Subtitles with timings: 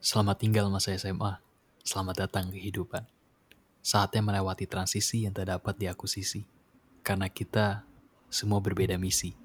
[0.00, 1.44] Selamat tinggal masa SMA.
[1.84, 3.04] Selamat datang kehidupan.
[3.84, 6.48] Saatnya melewati transisi yang tak dapat diakusisi.
[7.04, 7.84] Karena kita
[8.32, 9.36] semua berbeda misi.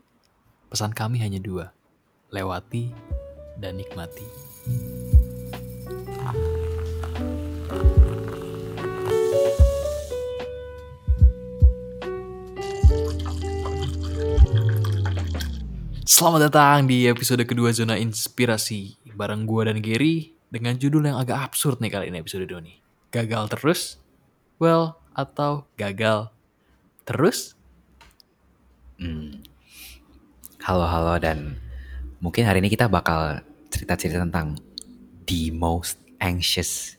[0.72, 1.76] Pesan kami hanya dua.
[2.32, 2.88] Lewati
[3.60, 4.24] dan nikmati.
[16.08, 18.96] Selamat datang di episode kedua Zona Inspirasi.
[19.20, 22.78] Bareng gua dan Gary dengan judul yang agak absurd nih kali ini episode 2 nih.
[23.12, 23.82] Gagal terus?
[24.60, 26.32] Well, atau gagal
[27.04, 27.56] terus?
[29.00, 29.44] Hmm.
[30.64, 31.60] Halo halo dan
[32.24, 34.58] mungkin hari ini kita bakal cerita-cerita tentang
[35.28, 36.96] the most anxious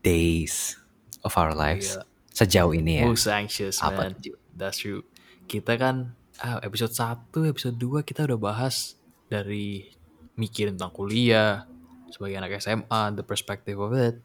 [0.00, 0.74] days
[1.22, 2.02] of our lives Iya.
[2.34, 3.04] sejauh ini ya.
[3.06, 4.18] Most anxious, Apa man.
[4.56, 5.04] That's true.
[5.46, 8.96] Kita kan ah, episode 1, episode 2 kita udah bahas
[9.28, 9.92] dari
[10.34, 11.68] mikirin tentang kuliah
[12.14, 14.22] sebagai anak SMA, the perspective of it.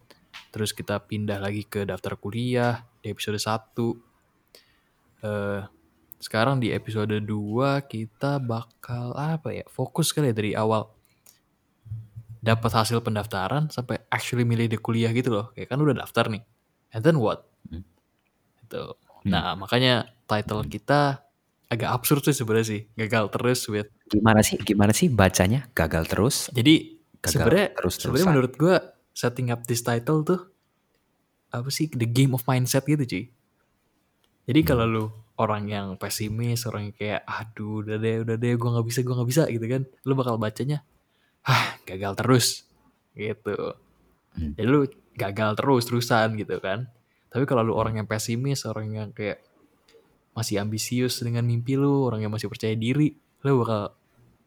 [0.54, 5.26] Terus kita pindah lagi ke daftar kuliah di episode 1.
[5.26, 5.62] Eh
[6.20, 7.26] sekarang di episode 2
[7.88, 9.66] kita bakal apa ya?
[9.72, 10.92] Fokus kali ya dari awal
[12.40, 15.56] dapat hasil pendaftaran sampai actually milih di kuliah gitu loh.
[15.56, 16.44] Kayak kan udah daftar nih.
[16.92, 17.48] And then what?
[17.72, 17.88] Hmm.
[18.64, 18.84] Gitu.
[19.28, 21.24] Nah, makanya title kita
[21.72, 22.82] agak absurd sih sebenarnya sih.
[23.00, 23.88] Gagal terus with.
[24.12, 26.36] Gimana sih gimana sih bacanya gagal terus?
[26.52, 28.00] Jadi sebenarnya terus-terusan.
[28.00, 28.76] sebenarnya menurut gua
[29.12, 30.48] setting up this title tuh
[31.50, 33.26] apa sih the game of mindset gitu cuy.
[34.50, 34.94] Jadi kalau Hmm.
[34.96, 35.06] lu
[35.40, 39.16] orang yang pesimis, orang yang kayak aduh udah deh udah deh gua nggak bisa gua
[39.22, 40.84] nggak bisa gitu kan, lu bakal bacanya
[41.48, 42.46] ah gagal terus
[43.18, 43.76] gitu.
[44.38, 44.54] Hmm.
[44.56, 44.86] Jadi lu
[45.18, 46.88] gagal terus terusan gitu kan.
[47.30, 49.44] Tapi kalau lu orang yang pesimis, orang yang kayak
[50.34, 53.12] masih ambisius dengan mimpi lu, orang yang masih percaya diri,
[53.44, 53.94] lu bakal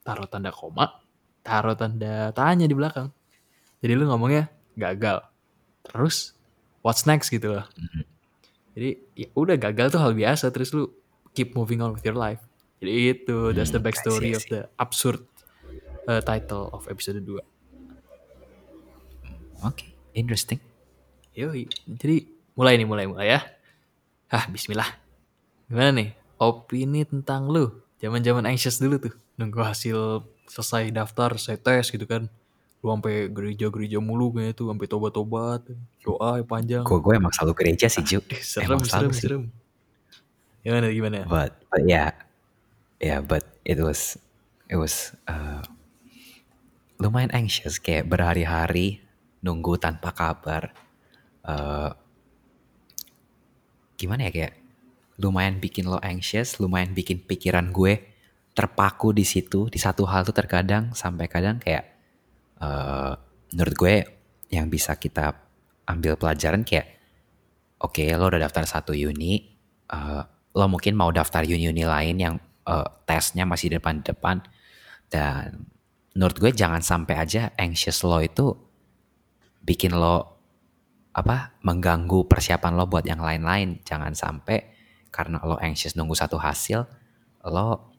[0.02, 1.02] taruh tanda koma,
[1.42, 3.10] taruh tanda tanya di belakang.
[3.82, 4.46] Jadi lu ngomongnya
[4.78, 5.22] gagal.
[5.86, 6.34] Terus
[6.80, 7.66] what's next gitu loh.
[7.74, 8.02] Mhm.
[8.72, 10.88] Jadi ya udah gagal tuh hal biasa terus lu
[11.36, 12.40] keep moving on with your life.
[12.80, 15.22] Jadi itu that's the Hmm, backstory of the absurd
[16.08, 17.39] uh, title of episode 2.
[19.62, 20.58] Oke, interesting.
[21.33, 21.70] Yoi.
[21.86, 22.27] Jadi
[22.58, 23.40] mulai nih, mulai, mulai ya.
[24.28, 24.88] Ah, bismillah.
[25.70, 26.08] Gimana nih?
[26.42, 27.70] Opini tentang lu.
[28.02, 29.14] Zaman-zaman anxious dulu tuh.
[29.38, 32.27] Nunggu hasil selesai daftar, selesai tes gitu kan.
[32.83, 34.67] Lu sampai gereja-gereja mulu kayaknya tuh.
[34.75, 35.61] Sampai tobat-tobat.
[36.03, 36.83] Doa yang panjang.
[36.83, 38.19] Gue gue emang selalu gereja sih Ju.
[38.35, 39.23] Eh, serem, Emang serem, selalu sih.
[39.27, 39.42] serem.
[40.63, 41.19] Gimana, gimana?
[41.27, 42.14] But but yeah,
[43.03, 44.14] yeah, but it was
[44.70, 45.63] it was uh,
[47.03, 49.03] lumayan anxious kayak berhari-hari
[49.42, 50.70] nunggu tanpa kabar.
[51.42, 51.91] Uh,
[53.98, 54.55] gimana ya kayak
[55.19, 57.98] lumayan bikin lo anxious, lumayan bikin pikiran gue
[58.52, 61.89] terpaku di situ di satu hal tuh terkadang sampai kadang kayak
[62.61, 63.17] uh,
[63.52, 63.95] menurut gue
[64.52, 65.33] yang bisa kita
[65.89, 67.01] ambil pelajaran kayak
[67.83, 69.52] oke lo udah daftar satu uni
[69.91, 72.35] eh, lo mungkin mau daftar uni-uni lain yang
[72.68, 74.45] eh, tesnya masih depan-depan.
[75.08, 75.68] Dan
[76.17, 78.52] menurut gue jangan sampai aja anxious lo itu
[79.64, 80.41] bikin lo
[81.12, 83.85] apa mengganggu persiapan lo buat yang lain-lain.
[83.85, 84.73] Jangan sampai
[85.12, 86.89] karena lo anxious nunggu satu hasil
[87.48, 87.92] lo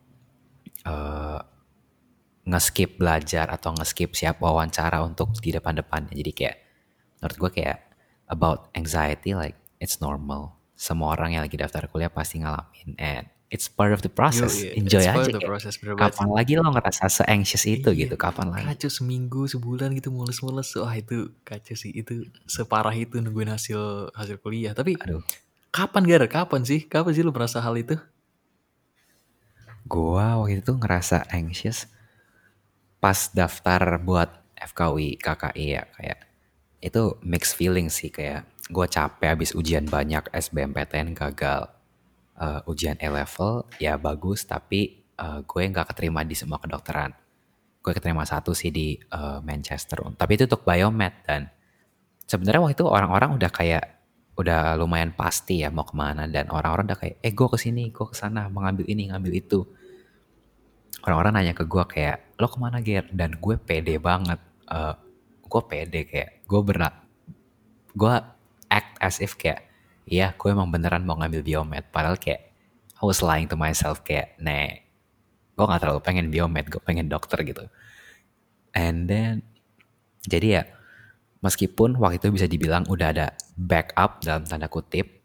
[0.88, 1.40] eh,
[2.44, 6.58] nge-skip belajar atau nge-skip siap wawancara untuk di depan-depannya jadi kayak
[7.24, 7.80] menurut gue kayak
[8.28, 13.70] about anxiety like it's normal semua orang yang lagi daftar kuliah pasti ngalamin and it's
[13.72, 17.64] part of the process Yoi, enjoy it's aja kayak, process, kapan lagi lo ngerasa se-anxious
[17.70, 20.74] itu Iya, gitu kapan lagi Kacau seminggu, sebulan gitu mules-mules.
[20.82, 21.94] Wah itu kacau sih.
[21.94, 24.74] Itu separah itu nungguin hasil hasil kuliah.
[24.74, 25.22] Tapi aduh
[25.70, 26.26] kapan Gar?
[26.30, 26.86] Kapan sih?
[26.90, 27.98] Kapan sih lu merasa hal itu?
[29.88, 31.88] Gua waktu itu ngerasa anxious
[33.04, 36.20] pas daftar buat FKUI KKI ya kayak
[36.84, 41.74] itu mixed feeling sih kayak gua capek habis ujian banyak SBMPTN gagal
[42.34, 47.14] Eh, ujian A level ya bagus tapi eh, gue nggak keterima di semua kedokteran.
[47.78, 50.02] Gue keterima satu sih di eh, Manchester.
[50.18, 51.54] Tapi itu untuk biomed dan
[52.26, 53.86] sebenarnya waktu itu orang-orang udah kayak
[54.34, 57.94] udah lumayan pasti ya mau ke mana dan orang-orang udah kayak eh gue ke sini
[57.94, 59.62] gue ke sana mau ngambil ini ngambil itu.
[61.04, 63.06] Orang-orang nanya ke gue kayak lo ke mana Ger?
[63.12, 64.40] Dan gue pede banget
[64.74, 64.96] Eh,
[65.44, 66.96] gue pede kayak gue berat
[67.94, 68.16] gue
[68.74, 69.70] act as if kayak
[70.10, 71.86] iya gue emang beneran mau ngambil biomed.
[71.94, 72.50] Padahal kayak
[72.98, 74.82] I was lying to myself kayak nih
[75.54, 77.70] gue gak terlalu pengen biomed gue pengen dokter gitu.
[78.74, 79.46] And then
[80.26, 80.64] jadi ya
[81.44, 83.28] meskipun waktu itu bisa dibilang udah ada
[83.60, 85.24] backup dalam tanda kutip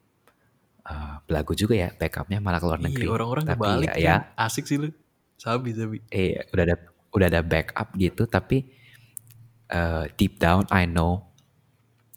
[1.29, 4.49] belagu juga ya backupnya malah keluar negeri Iya, orang-orang tapi kebalik ya, ya kan.
[4.49, 4.89] Asik sih lu.
[5.39, 6.03] Sabi, sabi.
[6.11, 6.77] eh udah ada
[7.15, 8.67] udah ada backup gitu tapi
[9.71, 11.29] uh, deep down I know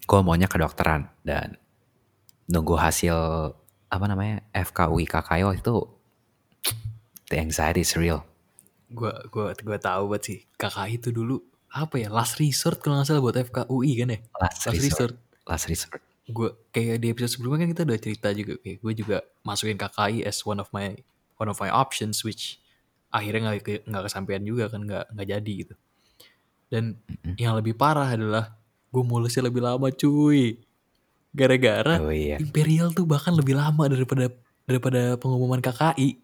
[0.07, 1.59] gue maunya kedokteran dan
[2.49, 3.13] nunggu hasil
[3.91, 5.75] apa namanya FKUI KKIO itu
[7.29, 8.23] the anxiety is real.
[8.91, 13.07] Gue gua gua tahu banget sih KKI itu dulu apa ya last resort kalau nggak
[13.07, 14.19] salah buat FKUI kan ya.
[14.43, 14.83] Last, last resort.
[14.83, 15.13] resort.
[15.47, 16.01] Last resort.
[16.27, 20.27] Gue kayak di episode sebelumnya kan kita udah cerita juga kayak gue juga masukin KKI
[20.27, 20.91] as one of my
[21.39, 22.59] one of my options which
[23.11, 25.75] akhirnya nggak nggak kesampaian juga kan nggak nggak jadi gitu.
[26.67, 27.35] Dan mm-hmm.
[27.39, 28.55] yang lebih parah adalah
[28.91, 30.59] gue mulusnya lebih lama cuy.
[31.31, 32.35] Gara-gara oh, iya.
[32.43, 34.27] Imperial tuh bahkan lebih lama daripada
[34.67, 36.19] daripada pengumuman KKI.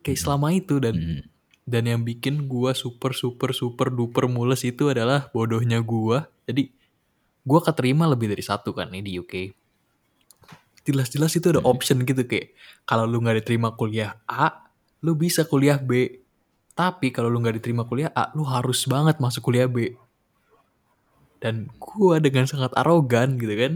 [0.00, 1.35] Kayak selama itu dan mm.
[1.66, 6.18] Dan yang bikin gue super super super duper mules itu adalah bodohnya gue.
[6.46, 6.62] Jadi
[7.46, 9.34] gue keterima lebih dari satu kan nih di UK.
[10.86, 12.54] Jelas-jelas itu ada option gitu kayak
[12.86, 14.70] kalau lu nggak diterima kuliah A,
[15.02, 16.22] lu bisa kuliah B.
[16.78, 19.98] Tapi kalau lu nggak diterima kuliah A, lu harus banget masuk kuliah B
[21.40, 23.72] dan gue dengan sangat arogan gitu kan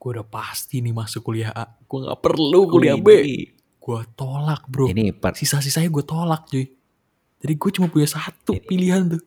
[0.00, 3.08] gue udah pasti nih masuk kuliah A gue nggak perlu kuliah B
[3.80, 6.64] gue tolak bro ini sisa-sisanya gue tolak cuy
[7.40, 8.66] jadi gue cuma punya satu ini...
[8.68, 9.22] pilihan tuh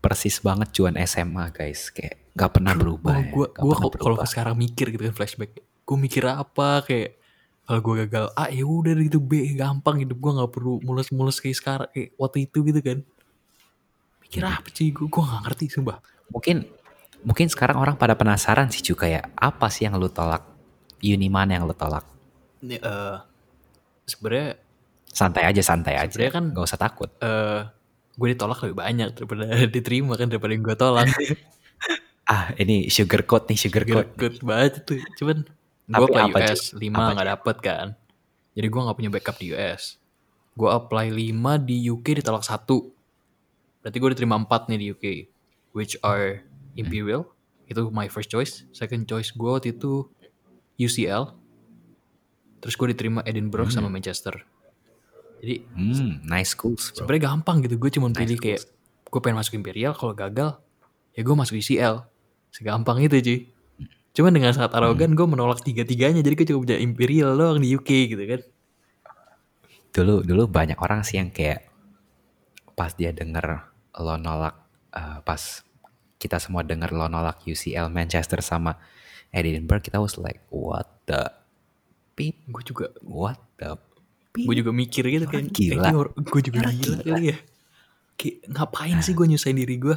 [0.00, 3.60] persis banget cuan SMA guys kayak nggak pernah berubah oh, gue ya.
[3.60, 7.20] gue kalau sekarang mikir gitu kan flashback gue mikir apa kayak
[7.68, 11.56] kalau gue gagal A ya udah gitu B gampang hidup gue nggak perlu mulus-mulus kayak
[11.58, 12.98] sekarang kayak waktu itu gitu kan
[14.30, 14.94] Kira apa sih?
[14.94, 15.98] Gue, gue gak ngerti sumpah.
[16.30, 16.62] Mungkin
[17.26, 20.46] mungkin sekarang orang pada penasaran sih cuy kayak apa sih yang lu tolak?
[21.02, 22.06] Uni mana yang lu tolak?
[22.62, 23.18] Ini uh,
[24.06, 24.54] sebenarnya
[25.10, 26.16] santai aja santai aja.
[26.30, 27.10] kan gak usah takut.
[27.20, 27.66] Uh,
[28.14, 31.08] gue ditolak lebih banyak daripada diterima kan daripada yang gue tolak.
[32.32, 34.08] ah ini sugar coat nih sugar, sugar coat.
[34.14, 34.94] coat banget itu.
[35.18, 35.44] Cuman
[35.90, 37.86] gue apply US lima nggak dapet kan.
[38.54, 39.98] Jadi gue nggak punya backup di US.
[40.58, 43.00] Gue apply 5 di UK ditolak satu
[43.80, 45.04] berarti gue diterima empat nih di UK
[45.72, 46.44] which are
[46.76, 47.26] Imperial
[47.66, 50.06] itu my first choice second choice gue waktu itu
[50.76, 51.32] UCL
[52.60, 53.76] terus gue diterima Edinburgh hmm.
[53.80, 54.44] sama Manchester
[55.40, 57.80] jadi hmm, nice schools sebenarnya gampang gitu.
[57.80, 58.60] Gue cuma nice pilih kayak
[59.10, 60.60] gue pengen masuk Imperial kalau gagal
[61.16, 62.04] ya gue masuk UCL
[62.52, 63.38] segampang itu cuy.
[64.12, 65.18] Cuman dengan sangat arogan hmm.
[65.18, 66.20] gue menolak tiga-tiganya.
[66.20, 68.40] Jadi gue cuma punya Imperial doang di UK gitu kan.
[69.90, 71.66] Dulu dulu banyak orang sih yang kayak
[72.76, 73.64] pas dia denger
[74.00, 74.54] lo nolak
[74.94, 75.40] uh, pas
[76.20, 78.76] kita semua dengar lo nolak UCL Manchester sama
[79.32, 81.28] Edinburgh kita was like what the
[82.14, 83.76] pip gue juga what the
[84.30, 87.38] gue juga mikir gitu kan gila gue juga gila, gila kali ya
[88.14, 89.96] kayak ngapain sih gue nyusahin diri gue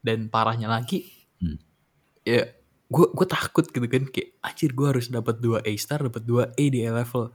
[0.00, 1.04] dan parahnya lagi
[1.44, 1.58] hmm.
[2.24, 2.48] ya
[2.90, 6.50] gue gue takut gitu kan kayak anjir gue harus dapat dua A star dapat dua
[6.56, 7.30] A di A level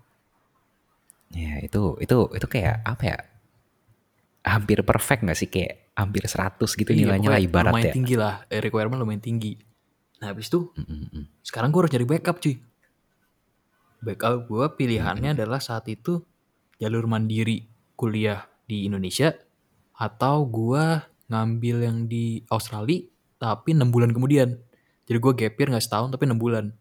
[1.36, 3.18] ya itu itu itu kayak apa ya
[4.46, 7.94] hampir perfect gak sih kayak hampir 100 gitu iya, nilainya lah ibarat lumayan ya.
[7.96, 9.58] tinggi lah, eh, requirement lumayan tinggi.
[10.22, 11.24] Nah habis itu mm -mm.
[11.42, 12.56] sekarang gue harus cari backup cuy.
[14.04, 15.44] Backup gue pilihannya mm -mm.
[15.44, 16.22] adalah saat itu
[16.82, 17.66] jalur mandiri
[17.96, 19.32] kuliah di Indonesia
[19.96, 20.84] atau gue
[21.32, 23.06] ngambil yang di Australia
[23.40, 24.60] tapi enam bulan kemudian.
[25.06, 26.74] Jadi gue gap year gak setahun tapi enam bulan.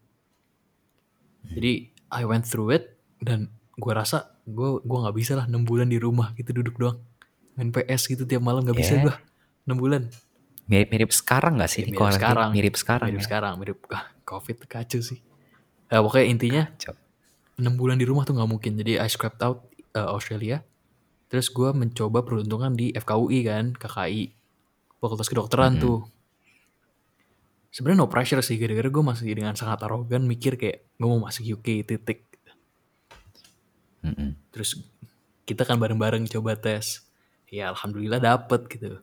[1.45, 5.89] Jadi I went through it dan gue rasa gue gue nggak bisa lah enam bulan
[5.91, 7.01] di rumah gitu duduk doang
[7.59, 8.83] main PS gitu tiap malam nggak yeah.
[8.87, 9.15] bisa gue
[9.67, 10.07] enam bulan
[10.65, 11.85] mirip-mirip sekarang gak sih?
[11.85, 12.49] Ya, mirip, sekarang.
[12.51, 13.07] mirip sekarang.
[13.09, 13.25] Mirip ya?
[13.25, 13.53] sekarang.
[13.61, 13.77] Mirip
[14.25, 15.21] COVID kacau sih.
[15.89, 16.63] Ya, pokoknya intinya
[17.55, 18.75] enam bulan di rumah tuh nggak mungkin.
[18.79, 20.63] Jadi I scrapped out uh, Australia.
[21.31, 24.23] Terus gue mencoba peruntungan di FKUI kan, KKI,
[25.01, 25.85] Fakultas Kedokteran mm -hmm.
[25.85, 25.99] tuh.
[27.75, 31.59] Sebenarnya no pressure sih, gara-gara gue masih dengan sangat arogan mikir kayak gue mau masuk
[31.59, 32.23] UK titik.
[34.05, 34.29] Mm -hmm.
[34.53, 34.79] Terus
[35.45, 37.05] kita kan bareng-bareng coba tes
[37.53, 38.99] ya alhamdulillah dapet gitu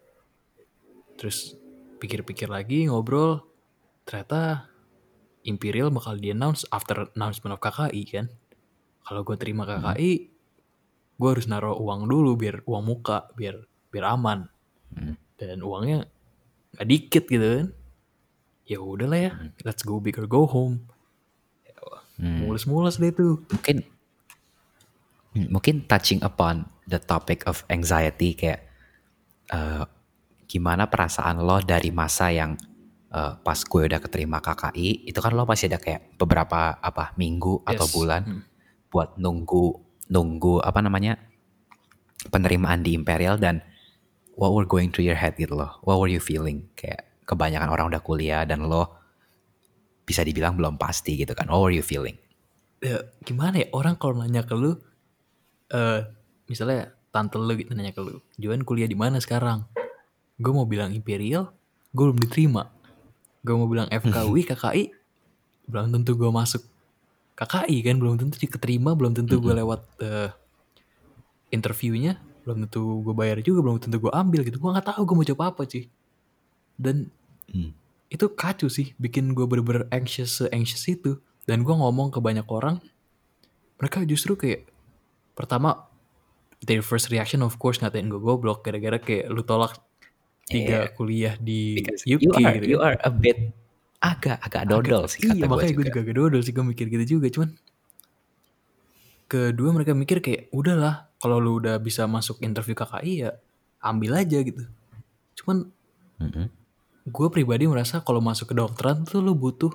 [1.14, 1.54] terus
[2.02, 3.46] pikir-pikir lagi ngobrol
[4.02, 4.66] ternyata
[5.42, 8.26] Imperial bakal di announce after announcement of KKI kan
[9.02, 10.28] kalau gue terima KKI hmm.
[11.18, 14.48] gue harus naruh uang dulu biar uang muka biar biar aman
[14.94, 15.14] hmm.
[15.38, 16.08] dan uangnya
[16.72, 17.68] nggak dikit gitu kan
[18.66, 19.50] ya udahlah ya hmm.
[19.66, 20.86] let's go big or go home
[22.16, 22.46] hmm.
[22.46, 23.84] mulus-mulus deh tuh mungkin
[25.32, 28.68] mungkin touching upon the topic of anxiety kayak
[29.48, 29.84] uh,
[30.44, 32.52] gimana perasaan lo dari masa yang
[33.12, 37.64] uh, pas gue udah keterima KKI itu kan lo pasti ada kayak beberapa apa minggu
[37.64, 37.68] yes.
[37.72, 38.42] atau bulan hmm.
[38.92, 39.80] Buat nunggu
[40.12, 41.16] nunggu apa namanya
[42.28, 43.64] penerimaan di Imperial dan
[44.36, 45.80] what were going through your head gitu loh.
[45.82, 46.68] What were you feeling?
[46.76, 49.00] Kayak kebanyakan orang udah kuliah dan lo
[50.04, 51.48] bisa dibilang belum pasti gitu kan.
[51.48, 52.20] What were you feeling?
[52.82, 53.66] Ya, gimana ya?
[53.72, 54.76] Orang kalau nanya ke lu
[55.72, 56.00] uh,
[56.46, 59.64] misalnya tante lu gitu nanya ke lu Juan kuliah di mana sekarang?
[60.36, 61.50] Gue mau bilang Imperial
[61.96, 62.68] gue belum diterima.
[63.42, 64.84] Gue mau bilang FKUI KKI
[65.70, 66.62] belum tentu gue masuk
[67.32, 70.30] KKI kan belum tentu diterima belum tentu gue lewat uh,
[71.48, 75.14] interviewnya belum tentu gue bayar juga belum tentu gue ambil gitu gue nggak tahu gue
[75.16, 75.86] mau jawab apa sih
[76.76, 77.08] dan
[77.52, 77.74] Hmm.
[78.08, 82.80] itu kacau sih bikin gue bener-bener anxious anxious itu dan gue ngomong ke banyak orang
[83.76, 84.64] mereka justru kayak
[85.36, 85.84] pertama
[86.64, 89.76] their first reaction of course ngatain gue goblok gara-gara kayak lu tolak
[90.48, 90.94] tiga Yeah.
[90.96, 92.86] kuliah di Because UK you are gitu you kan.
[92.88, 93.52] are a bit
[94.02, 96.00] agak agak dodol sih iya kata gue makanya gue juga.
[96.02, 97.48] agak dodol sih gue mikir gitu juga cuman
[99.30, 103.30] kedua mereka mikir kayak udahlah kalau lu udah bisa masuk interview KKI ya
[103.80, 104.66] ambil aja gitu
[105.40, 105.70] cuman
[106.20, 106.46] Mm-mm.
[107.08, 109.72] gue pribadi merasa kalau masuk ke dokteran tuh lu butuh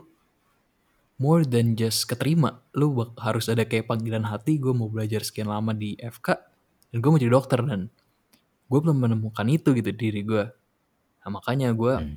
[1.18, 5.74] more than just keterima lu harus ada kayak panggilan hati gue mau belajar sekian lama
[5.74, 6.28] di FK
[6.94, 7.90] dan gue mau jadi dokter dan
[8.68, 10.44] gue belum menemukan itu gitu di diri gue
[11.26, 12.16] nah makanya gue Hmm.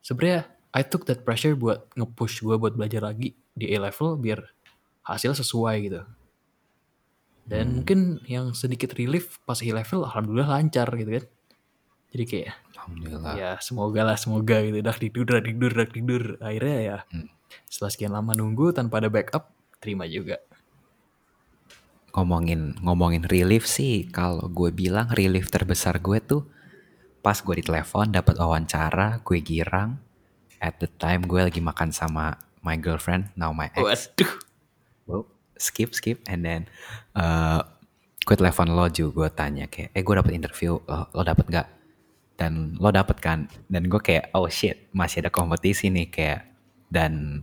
[0.00, 4.40] sebenarnya I took that pressure buat nge-push gue buat belajar lagi di A level biar
[5.04, 6.00] hasil sesuai gitu
[7.42, 7.74] dan Hmm.
[7.82, 11.24] mungkin yang sedikit relief pas A level alhamdulillah lancar gitu kan
[12.12, 13.32] jadi kayak Alhamdulillah.
[13.34, 17.28] ya semoga lah semoga gitu dak tidur dak tidur dak tidur akhirnya ya Hmm.
[17.68, 19.50] setelah sekian lama nunggu tanpa ada backup
[19.82, 20.38] terima juga
[22.12, 26.44] ngomongin ngomongin relief sih kalau gue bilang relief terbesar gue tuh
[27.24, 29.96] pas gue ditelepon dapat wawancara gue girang
[30.62, 33.82] at the time gue lagi makan sama my girlfriend now my ex.
[33.82, 34.32] Waduh.
[35.10, 35.22] Well,
[35.58, 36.70] skip skip and then
[37.18, 37.66] uh,
[38.22, 41.68] gue telepon lo juga gue tanya kayak eh gue dapet interview lo, lo dapet nggak?
[42.38, 43.50] Dan lo dapet kan?
[43.66, 46.40] Dan gue kayak oh shit masih ada kompetisi nih kayak.
[46.92, 47.42] Dan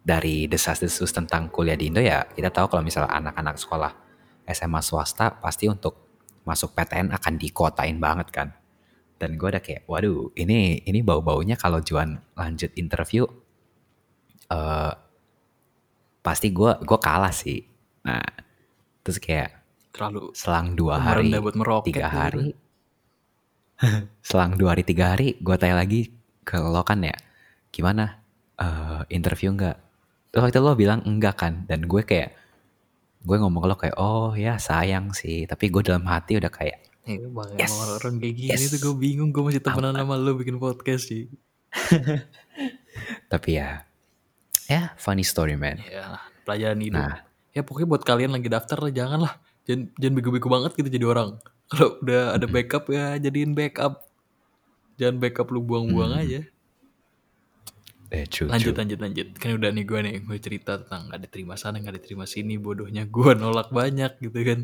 [0.00, 3.92] dari desas-desus tentang kuliah di Indo ya kita tahu kalau misalnya anak-anak sekolah
[4.48, 6.08] SMA swasta pasti untuk
[6.44, 8.48] masuk PTN akan dikotain banget kan
[9.20, 13.28] dan gue udah kayak waduh ini ini bau-baunya kalau Juan lanjut interview
[14.48, 14.92] eh
[16.20, 17.60] pasti gue gue kalah sih.
[18.04, 18.24] Nah
[19.04, 19.60] terus kayak
[19.92, 21.32] terlalu selang dua hari
[21.84, 22.08] tiga gitu.
[22.08, 22.46] hari.
[24.20, 26.12] Selang dua hari tiga hari gue tanya lagi
[26.44, 27.16] ke lo kan ya
[27.72, 28.20] gimana?
[28.60, 29.76] Eh, interview nggak?
[30.30, 31.64] Terus waktu itu lo bilang enggak kan.
[31.64, 32.36] Dan gue kayak
[33.24, 35.48] gue ngomong ke lo kayak oh ya sayang sih.
[35.48, 37.70] Tapi gue dalam hati udah kayak Ya, bang, Yes.
[37.72, 38.70] emang orang kayak gini Yes.
[38.70, 41.26] tuh gue bingung gue masih temenan sama lu bikin podcast sih
[43.32, 43.86] tapi ya
[44.66, 45.78] ya funny story man.
[45.82, 46.98] Ya pelajaran hidup.
[46.98, 47.22] Nah.
[47.50, 49.34] ya pokoknya buat kalian lagi daftar lah jangan lah
[49.66, 51.30] jangan jangan bego-bego banget gitu jadi orang.
[51.70, 54.06] Kalau udah ada backup ya jadiin backup.
[54.98, 56.42] Jangan backup lu buang-buang aja.
[58.10, 59.26] Eh true, lanjut lanjut lanjut.
[59.38, 63.06] Kan udah nih gue nih gue cerita tentang gak diterima sana gak diterima sini bodohnya
[63.06, 64.60] gue nolak banyak gitu kan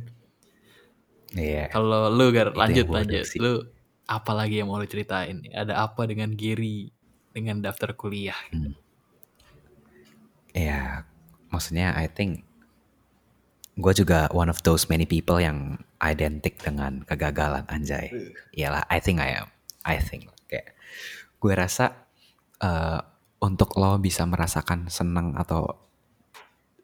[1.35, 1.66] Iya.
[1.75, 3.42] kalau lu gar lanjut lanjut sih.
[3.42, 3.66] lu
[4.06, 6.95] apa lagi yang mau lu ceritain ada apa dengan Gary
[7.35, 8.38] dengan daftar kuliah
[10.56, 11.04] Ya,
[11.52, 12.49] maksudnya I think
[13.76, 18.09] gue juga one of those many people yang identik dengan kegagalan anjay.
[18.56, 19.52] Iyalah, I think I am.
[19.85, 20.73] I think kayak
[21.37, 22.09] gue rasa
[22.64, 23.00] eh,
[23.45, 25.76] untuk lo bisa merasakan senang atau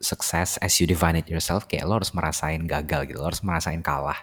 [0.05, 3.81] sukses as you define it yourself, kayak lo harus merasain gagal gitu, lo harus merasain
[3.81, 4.21] kalah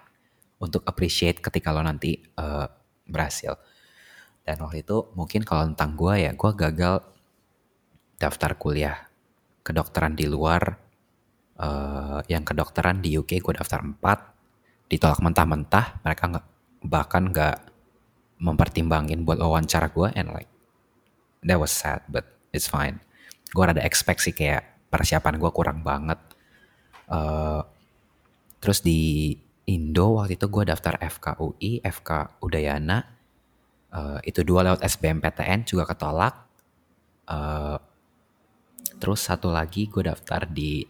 [0.60, 2.68] untuk appreciate ketika lo nanti eh,
[3.08, 3.58] berhasil.
[4.44, 7.04] Dan waktu itu mungkin kalau tentang gue ya, gue gagal
[8.20, 9.08] daftar kuliah
[9.64, 10.76] kedokteran di luar
[11.60, 16.46] eh, yang kedokteran di UK gue daftar 4 ditolak mentah-mentah mereka nggak
[16.90, 17.58] bahkan nggak
[18.42, 20.50] mempertimbangin buat wawancara gue and like
[21.46, 22.98] that was sad but it's fine
[23.54, 26.18] gue rada expect sih kayak persiapan gue kurang banget
[27.10, 27.62] Eh,
[28.62, 29.34] terus di
[29.70, 33.20] Indo waktu itu gue daftar FKUI FK Udayana
[33.90, 36.46] Eh, itu dua lewat SBMPTN juga ketolak
[37.30, 37.78] Eh,
[39.00, 40.84] Terus satu lagi gue daftar di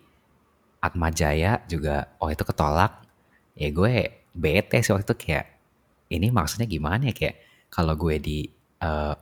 [0.79, 3.05] Atmajaya juga oh itu ketolak.
[3.53, 5.45] Ya gue bete sih waktu itu kayak
[6.09, 7.35] ini maksudnya gimana ya kayak
[7.69, 8.39] kalau gue di
[8.81, 9.15] eh,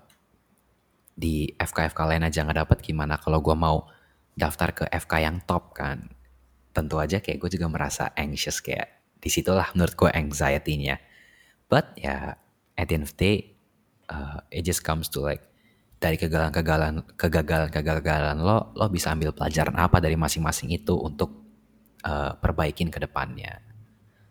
[1.17, 3.89] di FK-FK lain aja nggak dapet gimana kalau gue mau
[4.37, 6.07] daftar ke FK yang top kan.
[6.71, 10.97] Tentu aja kayak gue juga merasa anxious kayak di situlah menurut gue anxiety-nya.
[11.67, 12.37] But ya
[12.77, 13.37] at the end of the day
[14.09, 15.43] uh, it just comes to like
[15.97, 21.41] dari kegagalan-kegagalan kegagalan-kegagalan lo lo bisa ambil pelajaran apa dari masing-masing itu untuk
[22.05, 23.61] uh, perbaikin ke depannya.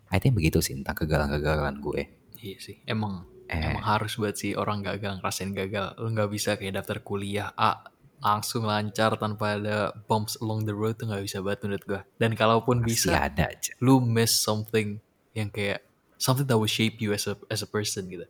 [0.07, 2.03] I think begitu sih tentang kegagalan-kegagalan gue.
[2.39, 3.63] Iya sih, emang Eh.
[3.63, 5.95] emang harus buat sih orang gagal ngerasain gagal.
[6.03, 7.79] Lu nggak bisa kayak daftar kuliah A
[8.21, 12.01] langsung lancar tanpa ada bumps along the road tuh nggak bisa banget menurut gua.
[12.17, 13.73] Dan kalaupun Pasti bisa, ada aja.
[13.81, 14.99] lu miss something
[15.37, 15.85] yang kayak
[16.17, 18.27] something that will shape you as a as a person gitu.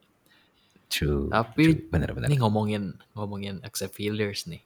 [0.91, 1.27] True.
[1.31, 1.91] Tapi true.
[1.91, 2.27] Bener-bener.
[2.31, 4.63] ini ngomongin ngomongin accept failures nih.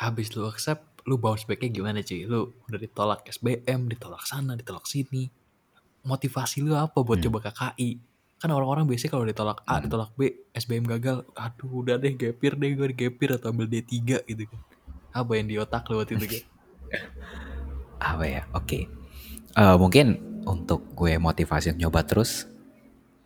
[0.00, 2.24] Abis lu accept, lu bounce back-nya gimana cuy?
[2.24, 5.28] Lu udah ditolak SBM, ditolak sana, ditolak sini.
[6.02, 8.11] Motivasi lu apa buat coba KKI?
[8.42, 12.74] Kan orang-orang biasanya kalau ditolak A, ditolak B, SBM gagal, aduh udah deh gapir deh
[12.74, 14.60] gue gapir atau ambil D3 gitu kan.
[15.14, 16.42] Apa yang di otak lu waktu itu kan?
[18.18, 18.42] Apa ya?
[18.50, 18.90] Oke.
[19.54, 22.50] Eh, mungkin untuk gue motivasi nyoba terus,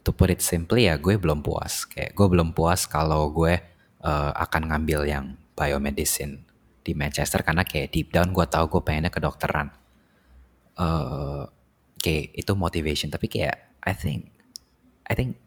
[0.05, 1.89] to put it simply ya gue belum puas.
[1.89, 3.57] Kayak gue belum puas kalau gue
[4.05, 6.45] eh, akan ngambil yang biomedicine
[6.85, 9.73] di Manchester karena kayak deep down gue tahu gue pengennya kedokteran.
[10.77, 11.49] eh
[11.97, 14.36] kayak itu motivation tapi kayak I think
[15.07, 15.39] I think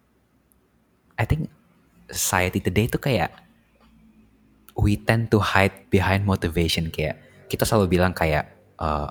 [1.19, 1.51] I think
[2.09, 3.29] society today itu kayak
[4.79, 7.19] we tend to hide behind motivation kayak
[7.51, 8.47] kita selalu bilang kayak
[8.79, 9.09] eh,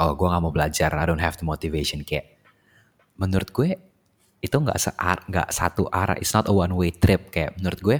[0.00, 2.40] oh gue nggak mau belajar I don't have the motivation kayak
[3.20, 3.76] menurut gue
[4.42, 4.78] itu nggak
[5.28, 7.96] nggak satu arah it's not a one way trip kayak menurut gue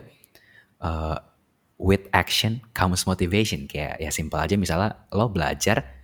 [0.82, 1.18] eh,
[1.82, 6.00] with action comes motivation kayak ya simpel aja misalnya lo belajar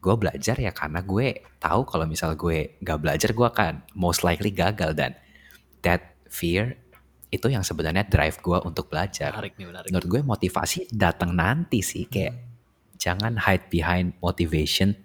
[0.00, 4.48] gue belajar ya karena gue tahu kalau misal gue gak belajar gue akan most likely
[4.48, 5.12] gagal dan
[5.84, 6.80] that fear
[7.28, 9.30] itu yang sebenarnya drive gue untuk belajar.
[9.30, 9.88] Menarik nih, menarik.
[9.92, 12.34] Menurut gue motivasi datang nanti sih kayak
[12.98, 14.96] jangan hide behind motivation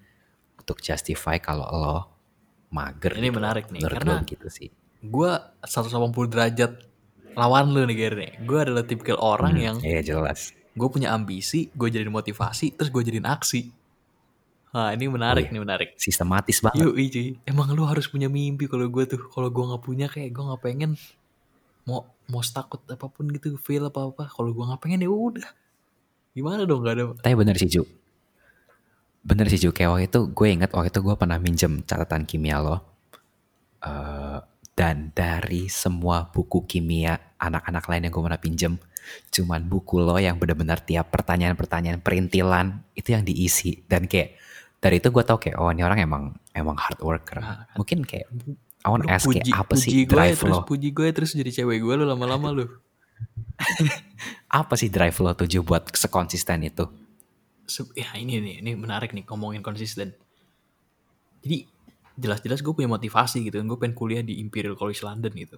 [0.58, 1.98] untuk justify kalau lo
[2.74, 3.14] mager.
[3.14, 3.38] Ini gitu.
[3.38, 4.70] menarik nih, Menurut karena- gue gitu sih.
[5.06, 6.72] Gue 180 derajat
[7.38, 8.30] lawan lu nih Gary.
[8.42, 10.50] Gue adalah tipikal orang yang Iya jelas.
[10.74, 13.70] gue punya ambisi, gue jadiin motivasi, terus gue jadiin aksi.
[14.76, 15.54] Nah ini menarik Iya.
[15.56, 15.90] nih menarik.
[15.96, 16.84] Sistematis banget.
[16.84, 19.32] Yuk cuy, emang lu harus punya mimpi kalau gue tuh.
[19.32, 21.00] Kalau gue nggak punya kayak gue nggak pengen
[21.88, 24.28] mau mau takut apa pun gitu, fail apa apa.
[24.28, 25.48] Kalau gue nggak pengen ya udah.
[26.36, 27.04] Gimana dong nggak ada?
[27.24, 27.88] Tapi bener sih Ju.
[29.24, 32.60] Bener sih Ju, kayak waktu itu gue inget waktu itu gue pernah minjem catatan kimia
[32.60, 32.84] lo.
[33.80, 34.38] Eh,
[34.76, 38.74] dan dari semua buku kimia anak-anak lain yang gue pernah pinjem,
[39.32, 43.80] cuman buku lo yang bener-bener tiap pertanyaan-pertanyaan perintilan itu yang diisi.
[43.88, 44.36] Dan kayak
[44.86, 47.42] dari itu gue tau kayak oh ini orang emang emang hard worker.
[47.42, 48.30] Nah, Mungkin kayak
[48.86, 50.62] I want ask kayak apa puji sih gue drive terus lo?
[50.62, 52.70] puji gue terus jadi cewek gue lu lama-lama lu.
[54.62, 56.86] Apa sih drive lo tujuh buat sekonsisten itu?
[57.98, 60.14] Ya ini nih, ini menarik nih ngomongin konsisten.
[61.42, 61.66] Jadi
[62.14, 65.58] jelas-jelas gue punya motivasi gitu kan, gue pengen kuliah di Imperial College London gitu.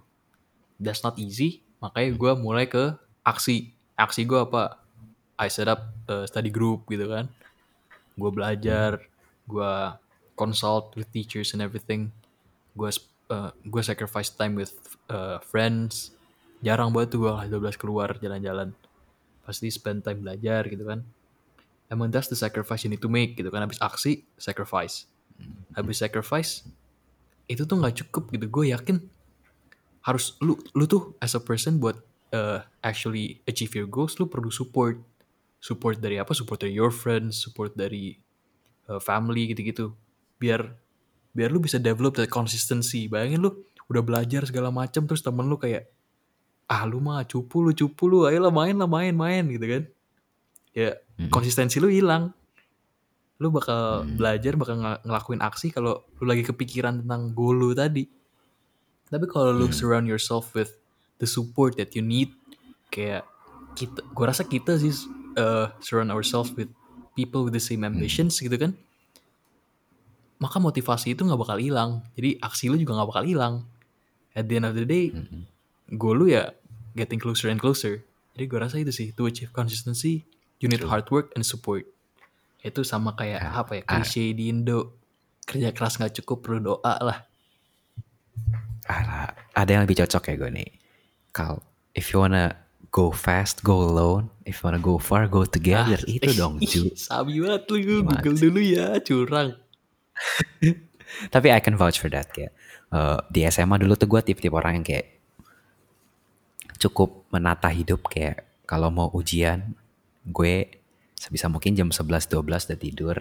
[0.79, 2.95] That's not easy, makanya gue mulai ke
[3.27, 3.75] aksi.
[3.97, 4.79] Aksi gue apa?
[5.35, 7.27] I set up a study group gitu kan.
[8.15, 9.03] Gue belajar,
[9.47, 9.73] gue
[10.37, 12.13] consult with teachers and everything.
[12.77, 12.91] Gue
[13.33, 14.75] uh, gue sacrifice time with
[15.09, 16.13] uh, friends.
[16.61, 18.75] Jarang banget tuh gue 12 keluar jalan-jalan.
[19.47, 21.01] Pasti spend time belajar gitu kan
[21.91, 25.07] emang that's the sacrifice you need to make gitu kan habis aksi sacrifice
[25.75, 26.67] habis sacrifice
[27.47, 28.97] itu tuh nggak cukup gitu gue yakin
[30.03, 31.99] harus lu lu tuh as a person buat
[32.35, 34.99] uh, actually achieve your goals lu perlu support
[35.63, 38.19] support dari apa support dari your friends support dari
[38.87, 39.93] uh, family gitu-gitu.
[40.39, 40.75] Biar
[41.35, 43.05] biar lu bisa develop that consistency.
[43.05, 43.51] Bayangin lu
[43.87, 45.87] udah belajar segala macam terus temen lu kayak
[46.67, 49.83] ah lu mah cupu lu cupu lu ayolah main lah main main gitu kan.
[50.75, 50.89] Ya
[51.29, 52.33] konsistensi lu hilang.
[53.37, 58.09] Lu bakal belajar bakal ng- ngelakuin aksi kalau lu lagi kepikiran tentang goal lu tadi.
[59.07, 60.75] Tapi kalau lu surround yourself with
[61.21, 62.33] the support that you need
[62.91, 63.23] kayak
[63.77, 64.91] kita gua rasa kita sih
[65.37, 66.67] uh, surround ourselves with
[67.17, 68.77] people with the same ambitions gitu kan
[70.37, 72.05] maka motivasi itu nggak bakal hilang.
[72.13, 73.53] Jadi aksi lu juga nggak bakal hilang.
[74.37, 75.09] At the end of the day
[75.97, 76.53] goal lu ya
[76.93, 78.05] getting closer and closer.
[78.37, 80.29] Jadi gue rasa itu sih to achieve consistency
[80.61, 81.89] you need hard work and support.
[82.61, 84.93] Itu sama kayak apa ya klise di Indo
[85.47, 87.25] kerja keras nggak cukup perlu doa lah.
[88.87, 90.69] Ah, ada yang lebih cocok ya gue nih.
[91.33, 91.59] Kal,
[91.97, 92.55] if you wanna
[92.97, 94.33] go fast, go alone.
[94.41, 96.01] If you wanna go far, go together.
[96.09, 96.89] Itu dong, Ju.
[96.97, 99.53] sabi banget lu Gimana google dulu ya curang
[101.33, 102.57] Tapi I can vouch for that kayak
[102.89, 105.07] eh, di SMA dulu tuh gue tipe-tipe orang yang kayak
[106.81, 109.77] cukup menata hidup kayak kalau mau ujian
[110.25, 110.81] gue
[111.13, 113.17] sebisa mungkin jam 11 12 udah tidur.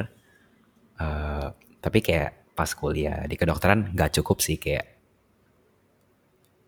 [0.97, 1.49] Eh,
[1.85, 4.96] tapi kayak pas kuliah di kedokteran nggak cukup sih kayak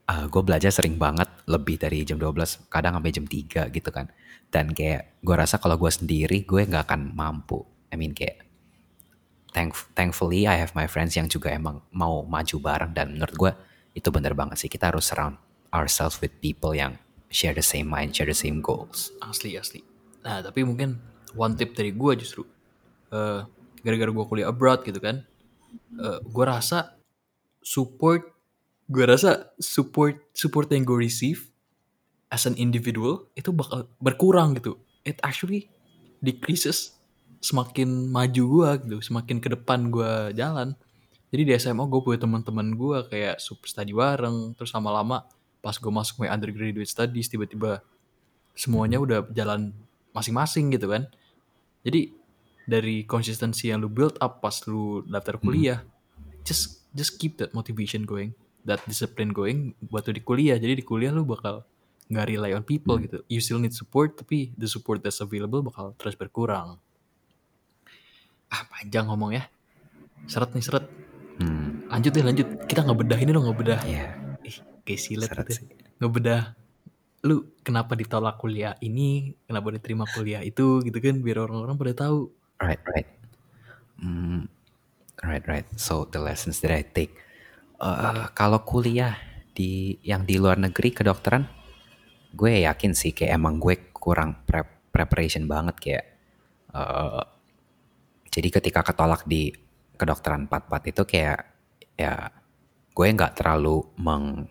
[0.08, 4.08] gue belajar sering banget lebih dari jam 12 kadang sampai jam 3 gitu kan.
[4.48, 7.60] Dan kayak gue rasa kalau gue sendiri gue nggak akan mampu.
[7.92, 8.40] I mean kayak
[9.52, 13.52] thank thankfully I have my friends yang juga emang mau maju bareng dan menurut gue
[13.92, 14.72] itu bener banget sih.
[14.72, 15.36] Kita harus surround
[15.76, 16.96] ourselves with people yang
[17.28, 19.12] share the same mind share the same goals.
[19.20, 19.84] Asli asli.
[20.24, 20.96] Nah tapi mungkin
[21.36, 22.48] one tip dari gue justru
[23.12, 23.44] eh
[23.84, 25.20] gara-gara gue kuliah abroad gitu kan
[26.00, 26.96] eh gue rasa
[27.60, 28.37] support
[28.88, 31.52] gue rasa support support yang gue receive
[32.32, 34.80] as an individual itu bakal berkurang gitu.
[35.04, 35.68] It actually
[36.24, 36.96] decreases
[37.38, 40.74] semakin maju gue gitu semakin ke depan gue jalan.
[41.28, 45.28] Jadi di SMA gue punya teman-teman gue kayak super study bareng terus lama-lama
[45.60, 47.84] pas gue masuk my undergraduate studies tiba-tiba
[48.56, 49.76] semuanya udah jalan
[50.16, 51.04] masing-masing gitu kan.
[51.84, 52.16] Jadi
[52.68, 55.80] dari konsistensi yang lu build up pas lu daftar kuliah
[56.44, 60.56] just just keep that motivation going that discipline going buat lu di kuliah.
[60.58, 61.62] Jadi di kuliah lu bakal
[62.08, 63.20] nggak rely on people gitu.
[63.28, 66.80] You still need support tapi the support that's available bakal terus berkurang.
[68.48, 69.44] Ah panjang ngomong ya.
[70.24, 70.84] Seret nih seret.
[71.38, 72.48] Hmm, lanjut deh lanjut.
[72.64, 74.16] Kita ngebedah ini dong ngebedah ya.
[74.42, 74.56] ih
[74.88, 75.66] kayak silet Seret gitu sih.
[76.00, 76.56] ngebedah
[77.28, 79.36] lu kenapa ditolak kuliah ini?
[79.44, 80.80] Kenapa diterima kuliah itu?
[80.80, 82.32] Gitu kan biar orang-orang pada tahu.
[82.58, 83.08] Right, right.
[84.00, 84.46] Hmm,
[85.22, 85.66] right, right.
[85.76, 87.14] So the lessons that I take.
[87.78, 89.14] Uh, kalau kuliah
[89.54, 91.46] di yang di luar negeri kedokteran,
[92.34, 96.04] gue yakin sih kayak emang gue kurang prep preparation banget kayak.
[96.74, 97.22] uh,
[98.28, 99.50] jadi ketika ketolak di
[99.98, 101.40] kedokteran 44 itu kayak
[101.98, 102.30] ya
[102.94, 104.46] gue nggak terlalu meng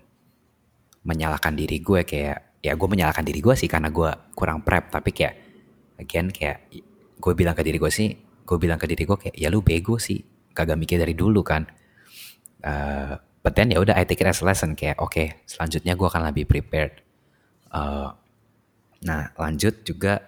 [1.08, 5.16] menyalahkan diri gue kayak ya gue menyalahkan diri gue sih karena gue kurang prep tapi
[5.16, 5.36] kayak
[6.04, 6.68] again kayak
[7.16, 8.12] gue bilang ke diri gue sih
[8.44, 10.20] gue bilang ke diri gue kayak ya lu bego sih
[10.52, 11.64] kagak mikir dari dulu kan
[12.64, 13.14] Eh
[13.48, 16.28] but then ya udah I take it as a lesson kayak oke selanjutnya gue akan
[16.28, 17.00] lebih prepared.
[17.72, 18.10] Eh,
[19.08, 20.20] nah lanjut juga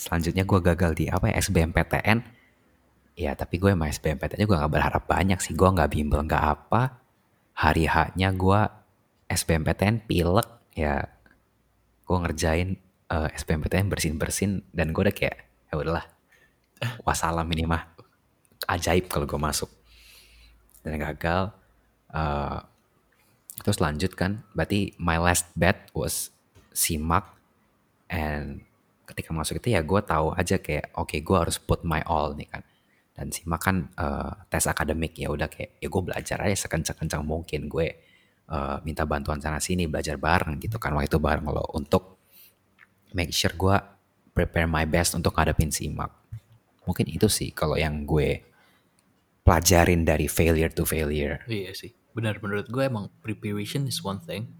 [0.00, 2.18] selanjutnya gue gagal di apa ya SBMPTN
[3.20, 7.04] ya tapi gue sama SBMPTN gue gak berharap banyak sih gue nggak bimbel nggak apa.
[7.52, 8.60] Hari haknya gue
[9.28, 11.04] SBMPTN pilek ya.
[12.08, 12.80] Gue ngerjain
[13.12, 15.36] eh, SBMPTN bersin bersin dan gue udah kayak
[15.68, 16.06] ya udahlah
[17.04, 17.92] wassalam ini mah
[18.72, 19.68] ajaib kalau gue masuk
[20.88, 21.52] dan gagal
[22.16, 22.58] eh,
[23.62, 24.42] terus lanjut kan.
[24.54, 26.30] Berarti my last bet was
[26.72, 27.26] simak.
[28.08, 28.64] And
[29.04, 32.48] ketika masuk itu ya gue tahu aja kayak oke gue harus put my all nih
[32.48, 32.62] kan.
[33.12, 37.66] Dan simak kan eh, tes akademik ya udah kayak ya gue belajar aja sekencang-kencang mungkin.
[37.66, 37.86] Gue
[38.48, 40.94] eh, minta bantuan sana sini belajar bareng gitu kan.
[40.94, 42.16] Waktu itu bareng lo untuk
[43.12, 43.76] make sure gue
[44.32, 46.14] prepare my best untuk ngadepin simak.
[46.86, 48.47] Mungkin itu sih kalau yang gue
[49.48, 54.52] pelajarin dari failure to failure Iya sih, benar menurut gue emang preparation is one thing.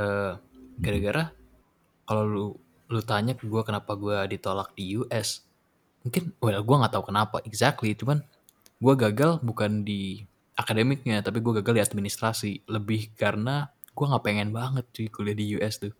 [0.00, 0.32] Eh,
[0.80, 1.30] gara-gara
[2.08, 2.46] kalau lu
[2.88, 5.44] lu tanya ke gue kenapa gue ditolak di US,
[6.04, 8.24] mungkin well gue nggak tahu kenapa exactly, cuman
[8.80, 12.50] gue gagal bukan di akademiknya, tapi gue gagal di administrasi.
[12.68, 15.92] Lebih karena gue nggak pengen banget cuy kuliah di US tuh.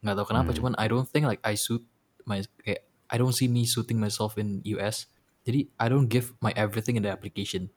[0.00, 1.84] Nggak tahu kenapa, cuman I don't think like I suit
[2.24, 5.10] my kayak I don't see me suiting myself in US.
[5.46, 7.68] Jadi I don't give my everything in the application.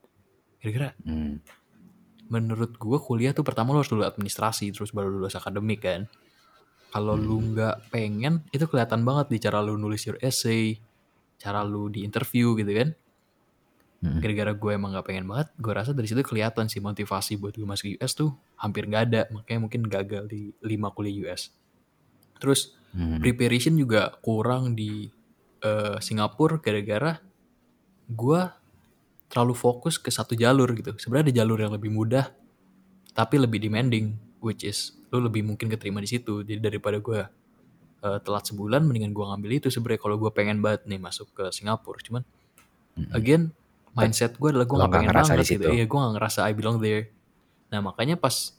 [0.60, 1.39] Kira-kira Hmm,
[2.32, 6.08] menurut gue kuliah tuh pertama lo harus dulu administrasi terus baru lulus akademik kan
[6.89, 10.80] kalau lu nggak pengen itu kelihatan banget di cara lu nulis your essay
[11.38, 12.89] cara lu di interview gitu kan
[14.04, 14.19] Mm-mm.
[14.23, 17.67] gara-gara gue emang nggak pengen banget gue rasa dari situ kelihatan sih motivasi buat gue
[17.67, 21.52] masuk US tuh hampir nggak ada makanya mungkin gagal di lima kuliah US
[22.39, 23.17] terus Hmm.
[23.26, 25.10] preparation juga kurang di
[25.65, 27.17] eh, Singapura gara-gara
[28.10, 28.42] gue
[29.32, 30.94] terlalu fokus ke satu jalur gitu.
[31.00, 32.30] Sebenarnya ada jalur yang lebih mudah
[33.13, 36.42] tapi lebih demanding which is lu lebih mungkin keterima di situ.
[36.42, 37.22] Jadi daripada gue
[38.04, 41.50] eh, telat sebulan mendingan gue ngambil itu sebenarnya kalau gue pengen banget nih masuk ke
[41.54, 42.02] Singapura.
[42.02, 42.22] Cuman
[43.13, 43.54] again
[43.94, 45.63] mindset gue adalah gue Lo gak pengen ngerasa banget di gitu.
[45.66, 45.68] situ.
[45.78, 47.04] Iya gue gak ngerasa I belong there.
[47.74, 48.54] Nah makanya pas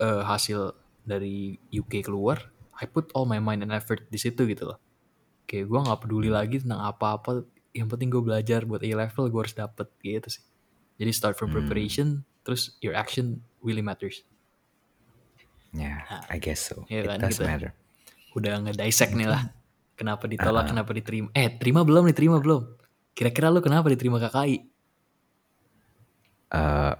[0.00, 2.40] eh, hasil dari UK keluar,
[2.80, 4.80] I put all my mind and effort di situ gitu loh.
[5.44, 7.44] Kayak gue nggak peduli lagi tentang apa-apa.
[7.74, 10.44] Yang penting gue belajar buat A level gue harus dapet gitu sih.
[10.96, 11.58] Jadi start from Hmm.
[11.58, 12.06] preparation,
[12.46, 14.22] terus your action really matters.
[15.74, 16.86] Yeah, I guess so.
[16.86, 17.44] It kan, does gitu.
[17.44, 17.70] matter.
[18.38, 19.50] Udah ngedissect nih lah.
[19.98, 21.34] Kenapa ditolak, kenapa diterima.
[21.34, 22.62] Eh terima belum nih, terima belum.
[23.14, 24.56] Kira-kira lu kenapa diterima KKI?
[26.54, 26.94] Eh,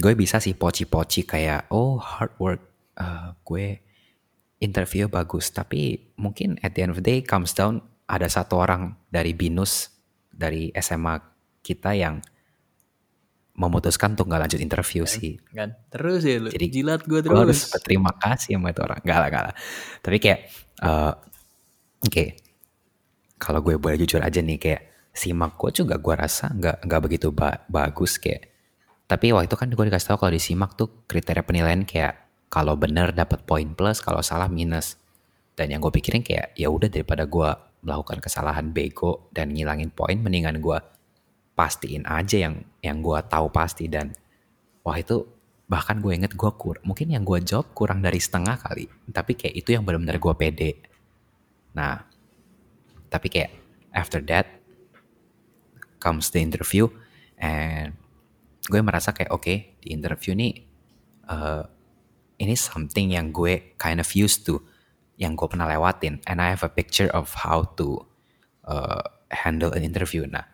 [0.00, 2.62] gue bisa sih poci-poci kayak oh hard work
[3.00, 3.66] Eh, gue
[4.60, 8.98] interview bagus tapi mungkin at the end of the day comes down ada satu orang
[9.06, 9.94] dari binus
[10.34, 11.14] dari SMA
[11.62, 12.18] kita yang
[13.54, 15.36] memutuskan untuk nggak lanjut interview sih.
[15.52, 15.76] Kan?
[15.92, 17.72] Terus ya lu, Jadi, jilat gue gue harus terus.
[17.76, 18.98] berterima kasih sama itu orang.
[19.04, 19.54] Gak lah gak lah.
[20.00, 20.38] Tapi kayak
[20.80, 21.12] eh,
[22.02, 22.24] oke.
[23.40, 27.28] Kalau gue boleh jujur aja nih kayak simak gue juga gue rasa nggak nggak begitu
[27.30, 28.48] ba- bagus kayak.
[29.04, 32.16] Tapi waktu itu kan gue dikasih tahu kalau di simak tuh kriteria penilaian kayak
[32.48, 34.96] kalau bener dapat poin plus kalau salah minus.
[35.52, 40.20] Dan yang gue pikirin kayak ya udah daripada gue melakukan kesalahan bego dan ngilangin poin
[40.20, 40.78] mendingan gue
[41.56, 43.88] pastiin aja yang yang gue tahu pasti.
[43.88, 44.12] Dan
[44.84, 45.24] wah itu
[45.70, 49.54] bahkan gue inget gue kur mungkin yang gue jawab kurang dari setengah kali tapi kayak
[49.54, 50.70] itu yang benar-benar gue pede.
[51.78, 52.02] Nah
[53.06, 53.54] tapi kayak
[53.94, 54.50] after that
[56.02, 56.90] comes the interview
[57.38, 57.94] and
[58.66, 60.66] gue merasa kayak oke okay, di interview nih
[61.30, 61.62] uh,
[62.40, 64.58] ini something yang gue kind of used to
[65.20, 68.08] yang gue pernah lewatin and I have a picture of how to
[68.64, 70.48] uh, handle an interview nah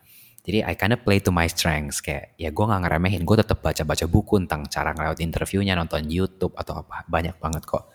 [0.46, 3.66] jadi I kind of play to my strengths kayak ya gue nggak ngeremehin, gue tetap
[3.66, 7.90] baca-baca buku tentang cara ngelewat interviewnya, nonton YouTube atau apa banyak banget kok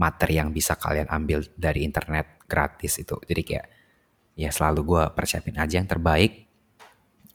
[0.00, 3.20] materi yang bisa kalian ambil dari internet gratis itu.
[3.20, 3.66] Jadi kayak
[4.32, 6.48] ya selalu gue persiapin aja yang terbaik.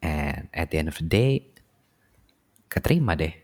[0.02, 1.54] And at the end of the day
[2.66, 3.38] keterima deh.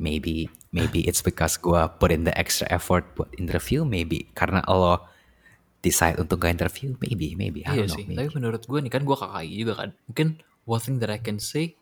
[0.00, 5.16] Maybe maybe it's because gue put in the extra effort buat interview, maybe karena lo
[5.86, 8.18] decide untuk gak interview maybe maybe I iya don't know, sih maybe.
[8.18, 10.28] tapi menurut gue nih kan gue KKI juga kan mungkin
[10.66, 11.78] one thing that I can say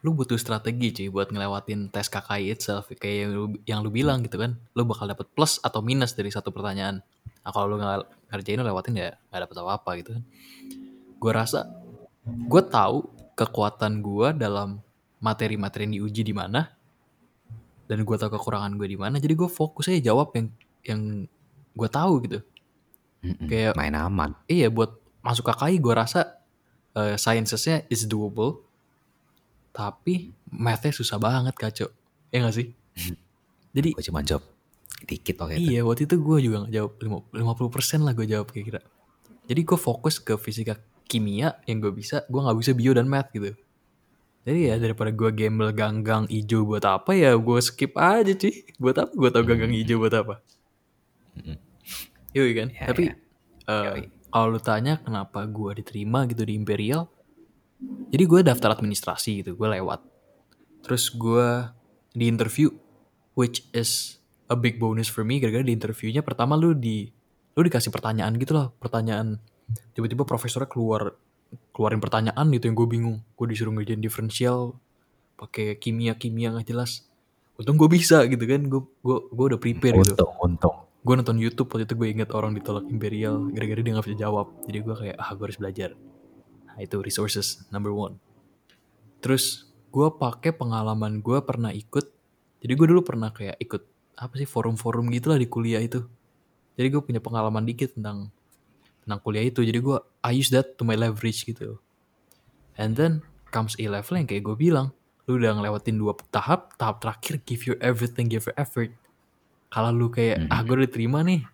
[0.00, 4.24] lu butuh strategi cuy buat ngelewatin tes KKI itself kayak yang lu, yang lu bilang
[4.24, 7.04] gitu kan lu bakal dapet plus atau minus dari satu pertanyaan
[7.44, 10.22] nah kalau lu nggak ngerjain lu lewatin ya nggak dapet apa-apa gitu kan
[11.20, 11.68] gue rasa
[12.24, 13.04] gue tahu
[13.36, 14.80] kekuatan gue dalam
[15.20, 16.72] materi-materi yang diuji di mana
[17.92, 20.48] dan gue tahu kekurangan gue di mana jadi gue fokus aja jawab yang
[20.82, 21.00] yang
[21.72, 22.40] gue tahu gitu.
[23.20, 24.32] Mm-mm, Kayak- main aman.
[24.46, 26.40] iya buat masuk KKI gue rasa
[26.92, 28.64] uh, sciencesnya is doable
[29.70, 31.88] tapi mathnya susah banget kacau
[32.28, 32.72] ya gak sih?
[33.76, 34.44] Jadi Gue cuma jawab
[35.02, 35.54] dikit oke.
[35.54, 37.26] iya waktu itu gue juga gak jawab lima-
[37.58, 38.80] 50% lah gue jawab kira-kira.
[39.44, 43.28] Jadi gue fokus ke fisika kimia yang gue bisa gue nggak bisa bio dan math
[43.30, 43.52] gitu
[44.42, 48.98] jadi ya daripada gue gamble ganggang hijau buat apa ya gue skip aja sih buat
[48.98, 50.42] apa gue tau ganggang hijau buat apa?
[52.34, 52.68] Yoi kan?
[52.74, 53.14] Ya, tapi ya.
[53.70, 54.02] eh, Yoi.
[54.34, 57.06] kalau lu tanya kenapa gue diterima gitu di Imperial
[58.10, 60.02] jadi gue daftar administrasi gitu gue lewat.
[60.82, 61.48] Terus gue
[62.12, 62.70] di interview
[63.38, 64.18] which is
[64.50, 67.08] a big bonus for me gara-gara di interviewnya pertama lu di
[67.54, 68.74] lu dikasih pertanyaan gitu loh.
[68.82, 69.38] Pertanyaan
[69.94, 71.14] tiba-tiba profesornya keluar
[71.72, 73.16] keluarin pertanyaan gitu yang gue bingung.
[73.34, 74.76] Gue disuruh ngerjain diferensial
[75.36, 77.08] pakai kimia kimia nggak jelas.
[77.58, 80.14] Untung gue bisa gitu kan gue gue gue udah prepare gitu.
[80.14, 80.76] Untung, untung.
[81.02, 84.54] gue nonton YouTube waktu itu gue inget orang ditolak Imperial gara-gara dia nggak bisa jawab.
[84.70, 85.90] Jadi gue kayak ah gue harus belajar.
[86.70, 88.22] Nah itu resources number one.
[89.18, 92.06] Terus gue pakai pengalaman gue pernah ikut.
[92.62, 93.82] Jadi gue dulu pernah kayak ikut
[94.14, 96.06] apa sih forum-forum gitulah di kuliah itu.
[96.78, 98.30] Jadi gue punya pengalaman dikit tentang
[99.04, 99.66] tentang kuliah itu.
[99.66, 101.82] Jadi gue I use that to my leverage gitu.
[102.78, 104.94] And then comes A level yang kayak gue bilang.
[105.30, 108.90] Lu udah ngelewatin dua tahap tahap terakhir give your everything give your effort.
[109.70, 111.46] Kalau lu kayak ah gue udah terima nih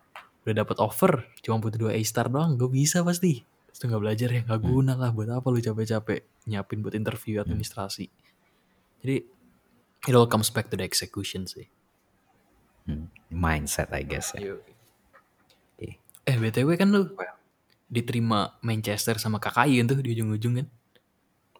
[0.47, 3.45] udah dapat offer cuma butuh dua A star doang gue bisa pasti.
[3.69, 8.09] Terus nggak belajar ya nggak guna lah buat apa lu capek-capek nyiapin buat interview administrasi.
[9.05, 9.17] Jadi
[10.09, 11.69] it all comes back to the execution sih.
[12.89, 14.57] Hmm, Mindset I guess ya.
[14.57, 14.73] Oke.
[16.29, 17.38] eh btw kan lu Well.
[17.89, 20.67] Diterima Manchester sama KKI tuh di ujung-ujung kan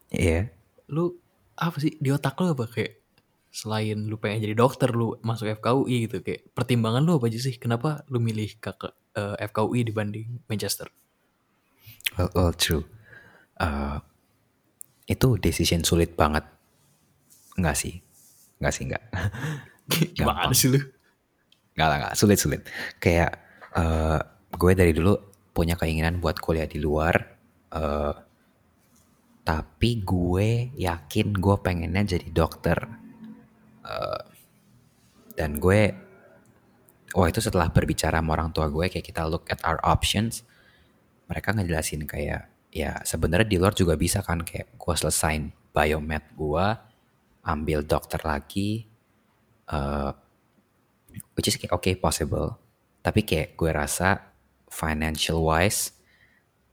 [0.09, 0.49] Iya.
[0.89, 1.17] lu
[1.53, 2.97] apa sih di otak lu apa kayak
[3.49, 7.57] selain lu pengen jadi dokter lu masuk FKUI gitu kayak pertimbangan lu apa aja sih
[7.57, 10.89] kenapa lu milih kakak eh, FKUI dibanding Manchester
[12.17, 12.89] Well, well true.
[13.59, 14.01] Uh,
[15.05, 16.41] itu decision sulit banget.
[17.53, 18.01] Enggak sih.
[18.57, 19.03] Enggak sih, enggak.
[20.17, 20.79] gimana sih lu
[21.75, 22.13] Enggak lah, enggak.
[22.17, 22.61] Sulit-sulit.
[22.97, 23.37] Kayak
[23.77, 24.19] uh,
[24.51, 25.13] gue dari dulu
[25.59, 27.35] punya keinginan buat kuliah di luar.
[27.75, 28.15] uh,
[29.43, 32.79] tapi gue yakin gue pengennya jadi dokter.
[33.83, 34.21] Uh,
[35.35, 35.91] dan gue,
[37.17, 40.45] wah itu setelah berbicara sama orang tua gue, kayak kita look at our options,
[41.25, 46.65] mereka ngejelasin kayak ya sebenarnya di luar juga bisa kan kayak gue selesain biomed gue
[47.41, 48.85] ambil dokter lagi
[49.73, 50.13] uh,
[51.33, 52.61] which is kayak okay possible
[53.01, 54.28] tapi kayak gue rasa
[54.71, 55.91] financial wise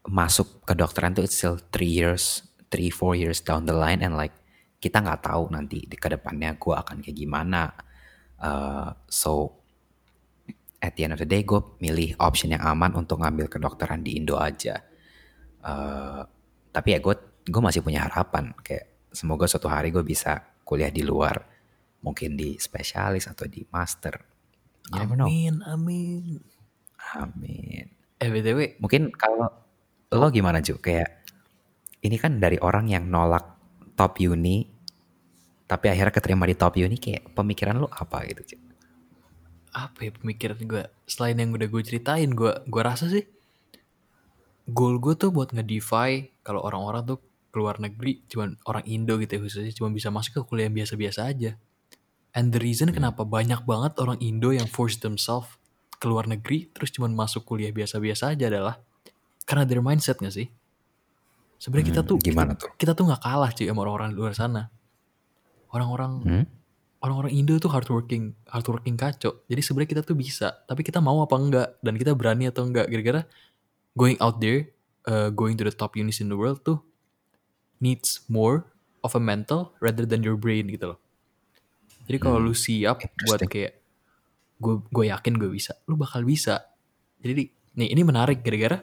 [0.06, 4.14] masuk ke dokteran tuh it's still three years three four years down the line and
[4.14, 4.32] like
[4.78, 7.74] kita nggak tahu nanti di ke depannya gue akan kayak gimana
[8.36, 9.64] Uh, so
[10.84, 14.20] at the end of the day gue milih option yang aman untuk ngambil kedokteran di
[14.20, 14.76] Indo aja.
[15.64, 16.22] Eh,
[16.70, 17.14] tapi ya gue
[17.48, 21.40] gue masih punya harapan kayak semoga suatu hari gue bisa kuliah di luar,
[22.04, 24.20] mungkin di spesialis atau di master.
[24.92, 26.38] Amin amin
[27.14, 27.86] Amin.
[28.16, 29.46] eh btw Mungkin kalau
[30.10, 30.80] lo gimana Ju?
[30.82, 31.22] Kayak
[32.02, 33.44] ini kan dari orang yang nolak
[33.94, 34.66] top uni,
[35.68, 38.56] tapi akhirnya keterima di top uni, kayak pemikiran lo apa gitu Ju?
[39.76, 43.28] apa ya pemikiran gue selain yang udah gue ceritain gue gue rasa sih
[44.64, 47.18] goal gue tuh buat nge-defy kalau orang-orang tuh
[47.52, 51.60] keluar negeri cuman orang Indo gitu ya khususnya cuma bisa masuk ke kuliah biasa-biasa aja
[52.36, 55.52] And the reason kenapa banyak banget orang Indo yang force themselves
[55.96, 58.76] ke luar negeri terus cuman masuk kuliah biasa-biasa aja adalah
[59.48, 60.48] karena their mindset gak sih?
[61.56, 62.70] Sebenarnya kita Hmm, tuh gimana kita, tuh?
[62.76, 64.62] kita tuh nggak kalah cuy sama orang-orang di luar sana.
[65.72, 66.44] Orang-orang Hmm?
[67.00, 69.44] orang-orang Indo tuh hardworking, hardworking kacau.
[69.46, 72.88] Jadi sebenarnya kita tuh bisa, tapi kita mau apa enggak dan kita berani atau enggak.
[72.90, 73.22] Gara-gara
[73.94, 74.72] going out there,
[75.06, 76.82] uh, going to the top unis in the world tuh
[77.78, 78.68] needs more
[79.04, 80.98] of a mental rather than your brain gitu loh.
[82.06, 83.78] Jadi kalau lu siap buat kayak
[84.56, 86.64] gue gue yakin gue bisa, lu bakal bisa.
[87.20, 88.40] Jadi nih ini menarik.
[88.40, 88.80] Gara-gara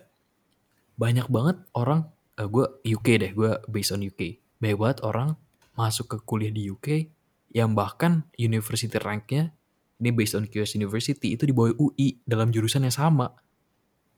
[0.97, 3.31] banyak banget orang eh, gue UK deh.
[3.33, 5.36] Gue based on UK banyak banget orang
[5.75, 7.12] masuk ke kuliah di UK
[7.51, 9.51] yang bahkan university ranknya
[10.03, 13.31] ini based on QS University itu di bawah UI dalam jurusan yang sama.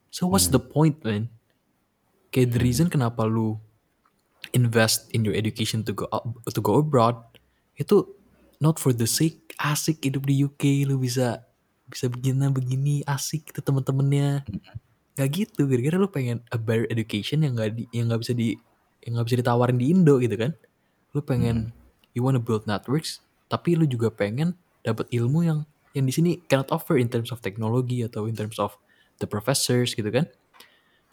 [0.09, 1.29] So what's the point man?
[2.33, 3.61] Kayak the reason kenapa lu
[4.57, 7.21] invest in your education to go up- to go abroad
[7.77, 8.01] itu
[8.57, 11.43] not for the sake asik hidup di UK lu bisa
[11.87, 14.43] bisa begini begini asik ke temen-temennya.
[15.15, 18.59] Gak gitu gara-gara lu pengen a better education yang gak di, yang gak bisa di
[19.05, 20.51] yang gak bisa ditawarin di Indo gitu kan.
[21.15, 21.71] Lu pengen
[22.11, 25.59] you wanna build networks tapi lu juga pengen dapat ilmu yang
[25.95, 28.75] yang di sini cannot offer in terms of teknologi atau in terms of
[29.23, 30.27] the professors gitu kan.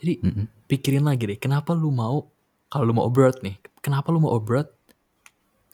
[0.03, 0.19] Jadi
[0.67, 2.27] pikirin lagi deh kenapa lu mau
[2.67, 4.67] kalau lu mau abroad nih kenapa lu mau abroad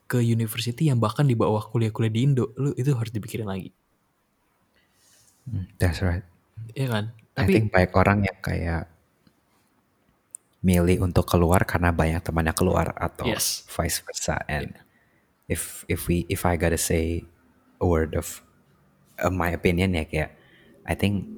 [0.09, 3.71] ke university yang bahkan di bawah kuliah-kuliah di Indo lu itu harus dipikirin lagi
[5.81, 6.25] That's right.
[6.77, 7.05] Iya kan
[7.39, 8.91] I tapi think banyak orang yang kayak
[10.61, 13.65] milih untuk keluar karena banyak temannya keluar atau Yes.
[13.71, 14.43] vice versa.
[14.51, 14.75] And
[15.47, 17.23] if if we if I gotta say
[17.79, 18.43] a word of
[19.23, 20.35] uh, my opinion ya kayak
[20.85, 21.31] I think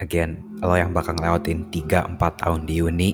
[0.00, 3.10] again lo yang bakal ngelewatin 3 4 tahun di uni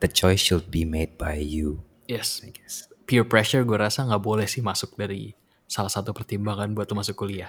[0.00, 2.87] the choice should be made by you yes I guess.
[3.08, 5.32] Peer pressure gue rasa nggak boleh sih masuk dari
[5.64, 7.48] salah satu pertimbangan buat masuk kuliah.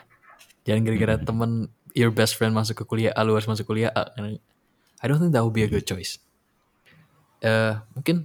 [0.64, 4.08] Jangan gara-gara temen your best friend masuk ke kuliah A, lu harus masuk kuliah A.
[4.16, 4.40] Karena
[5.00, 6.24] I don't think that would be a good choice.
[7.40, 8.24] Eh mungkin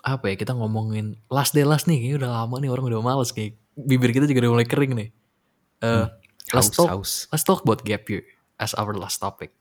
[0.00, 3.36] apa ya kita ngomongin last day last nih kayaknya udah lama nih orang udah males
[3.36, 5.08] kayak bibir kita juga udah mulai kering nih.
[5.84, 6.06] Eh
[6.56, 7.12] let's Haus, talk haus.
[7.28, 8.24] let's talk about gap year
[8.56, 9.52] as our last topic.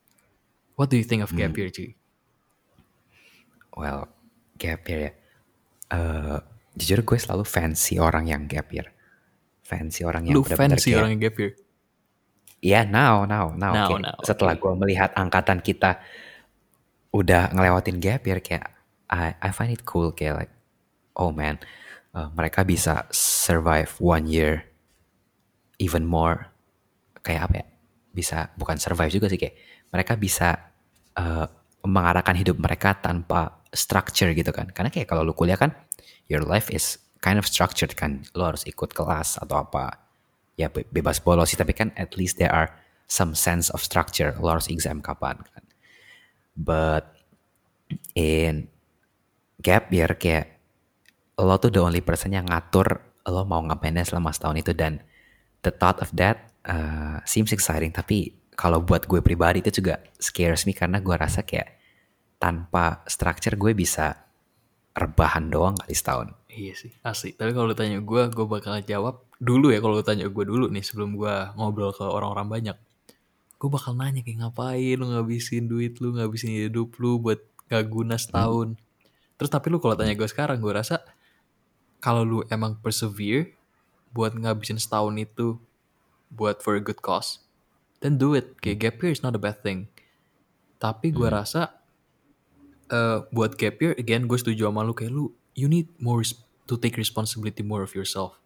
[0.80, 1.96] What do you think of gap year, cuy?
[3.76, 4.08] well
[4.58, 5.12] gap year ya
[5.90, 6.38] Eh,
[6.80, 8.88] jujur gue selalu fancy orang yang gap year
[9.60, 11.54] fancy orang yang Lu fancy kayak- orang yang gap year.
[12.60, 13.72] Iya, now, now, now.
[13.72, 16.02] Now, Kayak now, Setelah gue melihat angkatan kita
[17.16, 18.76] udah ngelewatin gap year, kayak
[19.08, 20.12] I, I find it cool.
[20.12, 20.54] Kayak like,
[21.16, 21.56] oh man,
[22.12, 24.68] uh, mereka bisa survive one year,
[25.80, 26.52] even more.
[27.24, 27.66] Kayak apa ya?
[28.12, 29.56] Bisa, bukan survive juga sih kayak.
[29.96, 30.74] Mereka bisa
[31.16, 31.48] uh,
[31.86, 34.72] mengarahkan hidup mereka tanpa structure gitu kan.
[34.72, 35.76] Karena kayak kalau lu kuliah kan,
[36.28, 38.26] your life is kind of structured kan.
[38.36, 40.10] Lu harus ikut kelas atau apa
[40.60, 42.68] ya be- bebas bolos sih tapi kan at least there are
[43.08, 45.64] some sense of structure lo harus exam kapan kan
[46.60, 47.16] but
[48.12, 48.68] in
[49.64, 50.60] gap year kayak
[51.40, 55.00] lo tuh the only person yang ngatur lo mau ngapainnya selama setahun itu dan
[55.64, 60.68] the thought of that uh, seems exciting tapi kalau buat gue pribadi itu juga scares
[60.68, 61.80] me karena gue rasa kayak
[62.36, 64.28] tanpa structure gue bisa
[64.92, 67.38] rebahan doang kali setahun Iya sih, asli.
[67.38, 70.66] Tapi kalau lu tanya gue, gue bakal jawab dulu ya kalau lu tanya gue dulu
[70.74, 72.78] nih sebelum gue ngobrol ke orang-orang banyak.
[73.62, 77.38] Gue bakal nanya kayak ngapain lu ngabisin duit lu, ngabisin hidup lu buat
[77.70, 78.76] gak guna setahun.
[79.38, 81.06] Terus tapi lu kalau tanya gue sekarang, gue rasa
[82.02, 83.54] kalau lu emang persevere
[84.10, 85.62] buat ngabisin setahun itu
[86.34, 87.46] buat for a good cause,
[88.00, 88.60] then do it.
[88.60, 89.88] Kayak gap year is not a bad thing.
[90.80, 91.76] Tapi gue rasa
[92.90, 94.96] eh buat gap year again gue setuju sama lu.
[94.96, 96.24] Kayak lu you need more
[96.66, 98.40] to take responsibility more of yourself.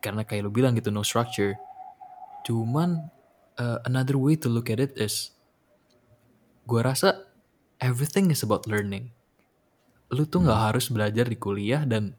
[0.00, 1.58] Karena kayak lu bilang gitu no structure.
[2.46, 3.10] Cuman
[3.58, 5.34] eh, another way to look at it is
[6.64, 7.26] gue rasa
[7.82, 9.10] everything is about learning.
[10.14, 12.14] Lu tuh nggak harus belajar di kuliah dan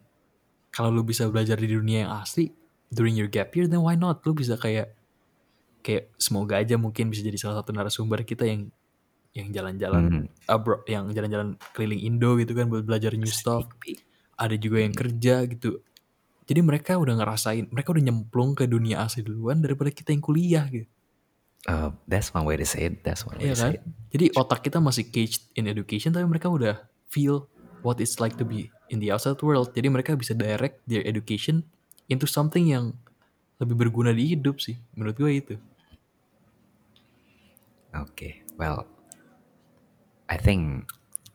[0.72, 2.56] kalau lu bisa belajar di dunia yang asli
[2.92, 4.24] during your gap year then why not?
[4.28, 4.96] Lu bisa kayak
[5.82, 8.70] kayak semoga aja mungkin bisa jadi salah satu narasumber kita yang
[9.32, 13.68] yang jalan-jalan abroad yang jalan-jalan keliling Indo gitu kan buat belajar new stuff.
[14.36, 15.80] Ada juga yang kerja gitu.
[16.46, 20.66] Jadi mereka udah ngerasain mereka udah nyemplung ke dunia asli duluan daripada kita yang kuliah
[20.68, 20.90] gitu.
[21.70, 23.64] Uh, that's one way to say it that's one way Iya to kan?
[23.64, 23.84] say it.
[24.12, 27.48] Jadi otak kita masih caged in education tapi mereka udah feel
[27.86, 29.72] what it's like to be in the outside world.
[29.72, 31.64] Jadi mereka bisa direct their education
[32.12, 32.98] into something yang
[33.62, 35.56] lebih berguna di hidup sih menurut gue itu
[37.92, 38.88] Okay, well,
[40.32, 40.88] I think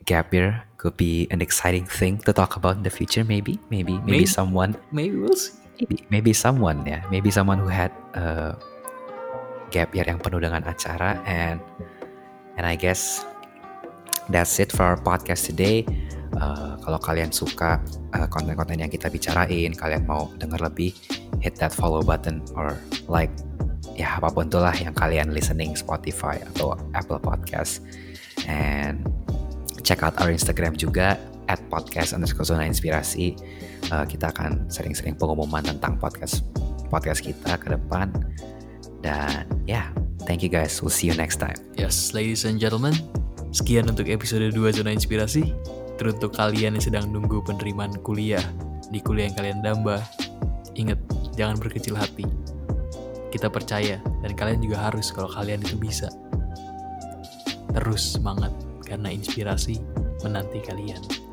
[0.09, 3.25] gap year could be an exciting thing to talk about in the future.
[3.25, 4.27] Maybe, maybe, maybe, Maybe.
[4.27, 8.57] someone, maybe we'll see maybe, maybe someone ya, maybe someone who had a
[9.69, 11.61] gap year yang penuh dengan acara and
[12.57, 13.25] and I guess
[14.33, 15.85] that's it for our podcast today.
[16.37, 17.81] Uh, kalau kalian suka
[18.13, 20.93] uh, konten-konten yang kita bicarain, kalian mau dengar lebih,
[21.41, 22.77] hit that follow button or
[23.09, 23.33] like
[23.97, 27.81] ya apa pun itulah yang kalian listening Spotify atau Apple Podcast.
[28.45, 29.03] And
[29.83, 31.17] check out our Instagram juga
[31.49, 33.35] at podcast underscore zona inspirasi.
[33.89, 36.45] Uh, kita akan sering-sering pengumuman tentang podcast
[36.93, 38.13] podcast kita ke depan.
[39.01, 39.87] Dan ya yeah,
[40.29, 40.79] thank you guys.
[40.85, 41.57] We'll see you next time.
[41.81, 42.95] Yes ladies and gentlemen
[43.57, 45.57] sekian untuk episode 2 zona inspirasi.
[45.97, 48.45] Teruntuk kalian yang sedang nunggu penerimaan kuliah
[48.93, 50.05] di kuliah yang kalian damba
[50.77, 51.01] ingat
[51.35, 52.29] jangan berkecil hati
[53.37, 56.09] kita percaya dan kalian juga harus kalau kalian itu bisa.
[57.77, 58.57] Terus semangat
[58.89, 59.77] karena inspirasi
[60.25, 61.26] menanti kalian.